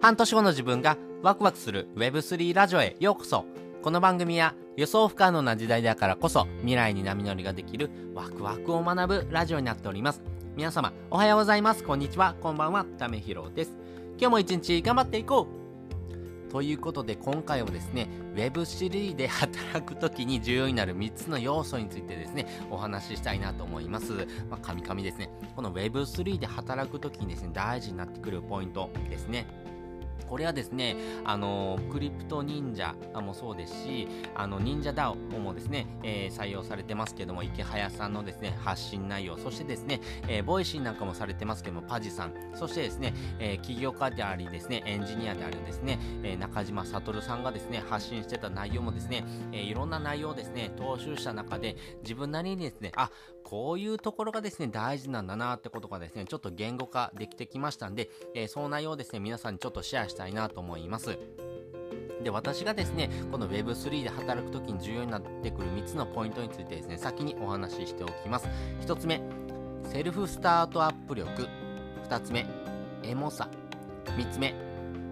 [0.00, 3.44] 半年後の自分がワクワクする Web3 ラジオへようこそ。
[3.82, 10.22] この番組は予想不可能な時代だからこそ未来に波乗りができるワクワクを学ぶラジオになっております。
[10.56, 11.84] 皆様おはようございます。
[11.84, 12.34] こんにちは。
[12.40, 12.86] こんばんは。
[12.98, 13.72] ためひろです。
[14.18, 15.46] 今日も一日頑張っていこ
[16.48, 16.50] う。
[16.50, 24.12] ということで今回はですね Web3 で働く時に重要になる3つの要素についてですねお話ししたいなと思います。
[24.48, 25.30] まあ、神々ですね。
[25.54, 29.46] この Web3 で働く時にですね大事になってくるポイントですね。
[30.26, 53.10] これはですね、あの CryptoNinja もそうですし、あの忍者 DAO もですね、えー、採用されてますけども、イケハヤさんのですね、発信内容、そしてですね、えー、 Voicy なんかもされてますけども、パジさん、そしてですね、えー、起業家でありですね、エンジニアであるですね、え中島聡さんがですね、発信してた内容もですね、えいろんな内容をですね、踏襲した中で、自分なりにですね、あ、
[53.50, 61.18] こういうところがですね、大事なんだなってことがですね、ちょっと言語化できてきましたんで、えその内容をですね、皆さんにちょっとシェアしたいなと思います。
[62.22, 68.46] で、私がですね、この Web3 で働くときに重要になってくる3つのポイントについてですね、先にお話ししておきます。
[68.82, 69.20] 1つ目、
[69.82, 71.48] セルフスタートアップ力。
[72.08, 72.46] 2つ目、
[73.02, 73.48] エモさ。
[74.16, 74.54] 3つ目、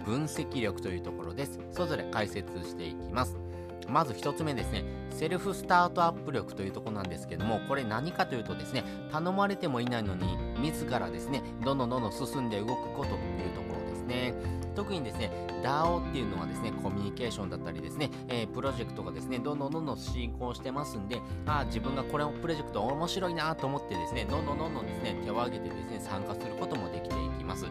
[0.05, 1.59] 分析力というところです。
[1.73, 3.48] それぞれ解説していきます。
[3.89, 14.35] まず1つ目ですね、セルフスタートアップ力というところなんですけども、これ何かというとですね、頼まれてもいないのに、自らですね、どんどんどんどん進んで動くことというところですね。
[14.75, 27.67] 特にですね、DAO っていうのはですね、コミュニケーションだったりですね、えー、プロジェクトがですね、どんどんどんどん進行してますんで、あ自分がこれをプロジェクト面白いなと思ってですね、どんどんどんどんですね、手を挙げてですね、参加することもできていきます。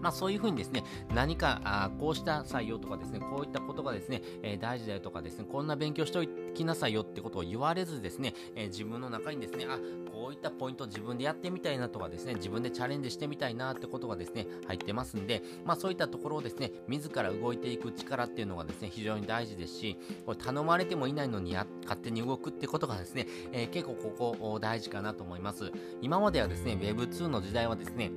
[0.00, 9.78] まあ、そういうふうにですね、何かあこうした採用とかですね、こういったことがですね、えー、大事だよとかですね、こんな勉強しておきなさいよってことを言われずですね、えー、自分の中にですね、あ、
[10.12, 25.72] こういったポイント自分でやってみたいなとかですね、自分でチャレンジしてみたいなってことがですね、入ってますんで、まあそういったところをですね、自ら動いていく力っていうのがですね、非常に大事ですし、これ頼まれてもいないのにや勝手に動くってことがですね、えー、結構ここ大事かなと思います。
[26.00, 28.10] 今まではですね、Web2 の時代はですね、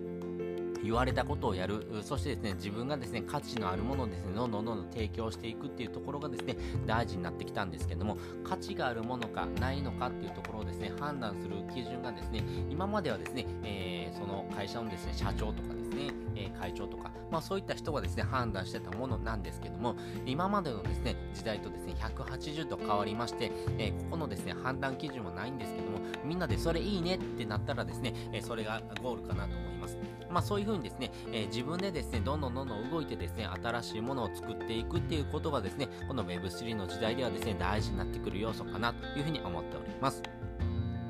[0.83, 29.97] 言われたことをやる、そしてですね、自分がですね、価値のあるものをですね、どんどんどんどん提供していくっていうところがですね、大事になってきたんですけども、価値があるものかないのかっていうところをですね、判断する基準がですね、今まではですね、えー、その会社のですね、社長とかですね、えー、会長とか、まあそういった人がですね、判断してたものなんですけども、今までのですね、時代とですね、180度変わりまして、えー、ここのですね、判断基準はないんですけども、みんなでそれいいねってなったらですね、えそれがゴールかなと思います。
[30.29, 40.21] まあそういうふうにですね、え自分でですね、どんどんどんどん動いてですね、新しいものを作っていくっていうことがですね、この Web3 の時代ではですね、大事になってくる要素かなというふうに思っております。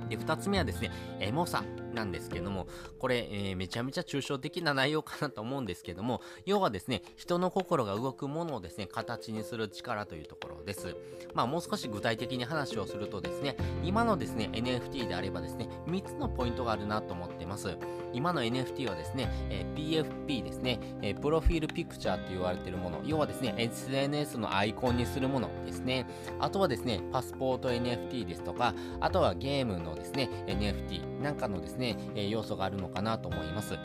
[0.10, 1.64] で、二つ目はですね、エモさ
[1.94, 2.68] なんですけども、
[3.00, 10.96] これ、えー、めちゃめちゃ抽象的な内容かなと思うんですけども、要はですね、人の心が動くものをですね、形にする力というところです。
[11.34, 17.78] まあ、もう少し具体的に話をするとですね、今のですね、NFT であればですね、3つのポイントがあるなと思ってます。
[18.14, 26.06] 今の NFT はですね、えー、PFP ですね、えー、プロフィールピクチャーと言われているもの、要はですね、SNS のアイコンにするものですね。
[26.40, 31.79] あとはですね、パスポート NFT ですとか、あとはゲームのですね、NFT なんかのですね、
[32.16, 33.78] え、要素があるのかなと思います。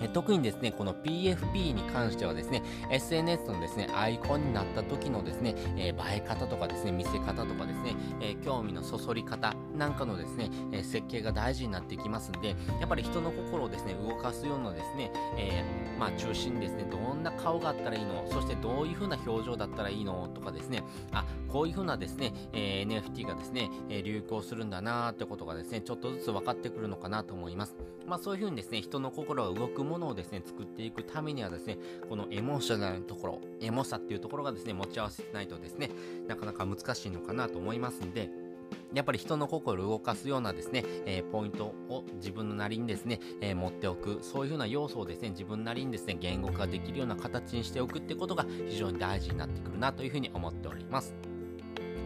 [0.00, 12.48] え特にですね、この PFP に関してはですね、SNS のですね、アイコンになった時のですね、えー、映え方とかですね、見せ方とかですね、えー、興味のそそり方なんかのですね、えー、設計が大事になってきますんで、
[12.80, 15.64] やっぱり人の心をですね、動かすようなですね、え
[15.98, 20.82] まあ中心にですね、どんな顔があったらいいの、そしてどういう風な表情だったらいいのとかですね、
[21.12, 27.76] あ、こういう風なですね、え NFT がですね、え流行するんだなーってことがですね、ちょっとずつ分かってくるのかなと思います。
[28.06, 31.78] まあそういう風にですね、人の心が動くものをですね、作っていくためにはですね、
[32.08, 35.90] このエモーショナルなところ、エモさっていうところがですね、持ち合わせてないとですね、
[36.28, 38.30] なかなか難しいのかなと思いますんで、
[38.92, 51.14] やっぱり人の心を動かすようなですね、えー、ポイントを自分のなりにですね、えー、持っておく、そういうふうな要素をですね、自分なりにですね、言語化できるような形にしておくってことが非常に大事になってくるなというふうに思っております。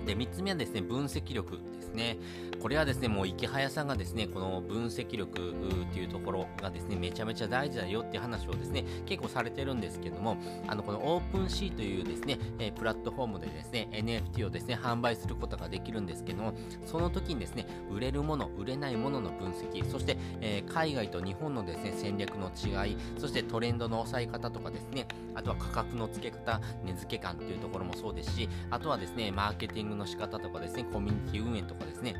[0.06, 2.16] で、3つ目はですね、分析力ですね。
[2.60, 5.50] これはですね、もう池早さんがですね、この分析力
[5.82, 10.36] っていうところがですね、めちゃめちゃ大事だよっていう話をですね、結構されてるんですけども、
[10.68, 16.54] あの、このオープンシーというですね、え、プラットフォームでですね、NFT をですね、販売することができるんですけども、
[16.86, 32.14] その時にですね、売れるもの、売れないものの分析、そして、えー、海外と日本のですね、戦略の違い、そしてトレンドの抑え方とかですね、あとは価格の付け方、値付け感っていうところもそうですし、あとはですね、マーケティングの仕方とかですね、コミュニティ運営とかですね、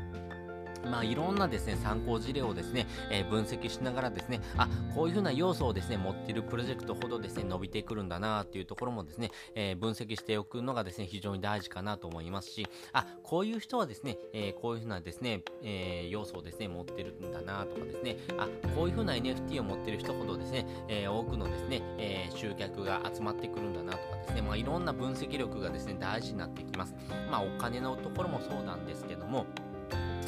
[0.89, 26.95] まあ、いろんなですね、参考事例をですね、えー、分析しながらですね、あ、こういうふうな要素をですね、持っているプロジェクトほどですね、伸びてくるんだなっていうところもですね、えー、分析しておくのがですね、非常に大事かなと思いますし、あ、こういう人はですね、えー、こういうふうなですね、え要素をですね、持ってるんだなとかですね、あ、こういうふうな NFT を持ってる人ほどですね、え多くのですね、え集客が集まってくるんだなとかですね、まあ、いろんな分析力がですね、大事になってきます。
[27.31, 29.45] まあ、お金のところもそうなんですけども、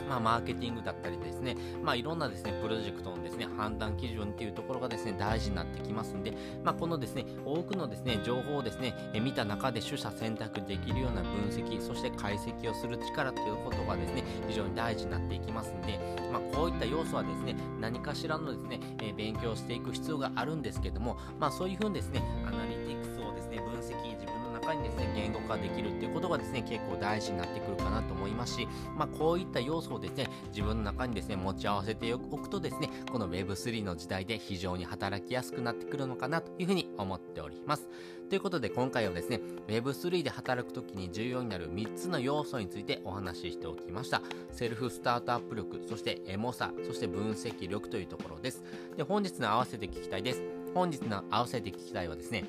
[0.07, 15.99] まあ、マーケティングだったりですね、まあ、いろんなですね、プロジェクトのですね、判断基準っていうところがですね、大事になってきますんで、まあ、このですね、多くのですね、情報をですね、え見た中で取捨選択できるような分析、そして解析をする力ということがですね、非常に大事になっていきますんで、
[16.31, 23.24] まあ、こういった要素はですね、何かしらのですね、え勉強していく必要があるんですけども、まあ、そういうふうにですね、アナリティクスを、
[24.75, 37.87] にですね、言語化できるっていうことがですね、結構大事になってくるかなと思いますし、まあ、こういった要素をですね、自分の中にですね、持ち合わせておくとですね、この Web3 の時代で非常に働きやすくなってくるのかなというふうに思っております。
[38.29, 44.21] ということで今回はですね、Web3 で働くときに重要になる3つの要素についてお話ししておきました。
[44.51, 48.63] セルフスタートアップ力、そしてエモさ、そして分析力というところです。
[48.97, 50.41] で、本日の合わせて聞きたいです。
[50.73, 52.45] 本日の合わせて聞きたいはですね、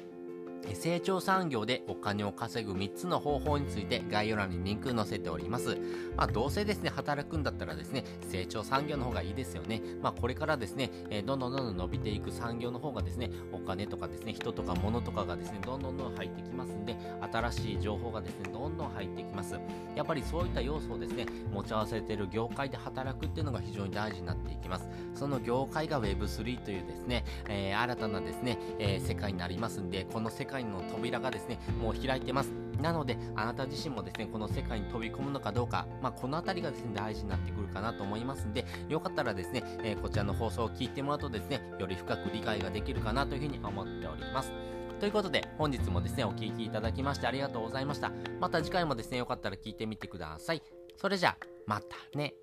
[0.74, 5.78] 成長産業でお金を稼ぐ3つの方法について概要欄にリンク載せております。
[6.16, 9.82] まあ、どうせですね、働くんだったらですね、成長産業の方がいいですよね。
[10.02, 16.96] まあ、これからですね、えー、どんどんどんどん伸びていく産業の方がですね、お金とかですね、人とか物とかがですね、どんどんどん入ってきますんで、
[17.32, 19.58] 新しい情報がですね、どんどん入ってきます。
[19.94, 24.88] やっぱりそういった要素をですね、持ち合わせている業界で働くっていうのが非常に大事になっていきます。
[25.14, 32.52] その業界が Web3 というですね、えー、新たなですね、えー、世界になりますんで、この世界の扉がですね、もう開いてます。
[32.80, 44.52] なので、あなた自身もですね、この世界に飛び込むのかどうか、まあ、このあたりがですね、大事になってくるかなと思いますんで、よかったらですね、えー、こちらの放送を聞いてもらうとですね、より深く理解ができるかなというふうに思っております。
[45.00, 48.12] ということで、本日もですね、お聴きいただきましてありがとうございました。
[48.40, 50.62] また次回もですね、よかったら聞いてみてください。
[50.96, 51.36] それじゃあ、
[51.66, 52.34] またね。